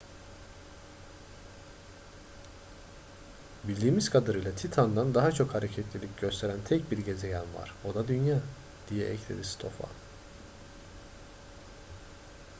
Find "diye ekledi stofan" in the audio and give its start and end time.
8.89-9.89